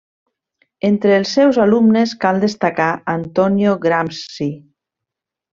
Entre 0.87 1.11
els 1.17 1.33
seus 1.39 1.59
alumnes 1.67 2.15
cal 2.25 2.41
destacar 2.45 2.89
Antonio 3.17 3.79
Gramsci. 3.85 4.53